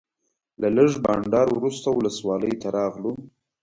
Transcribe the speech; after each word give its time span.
له 0.61 0.67
لږ 0.75 0.91
بانډار 1.05 1.47
وروسته 1.57 1.87
ولسوالۍ 1.91 2.53
ته 2.61 2.67
راغلو. 2.77 3.11